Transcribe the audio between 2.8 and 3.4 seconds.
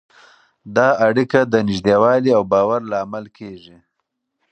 لامل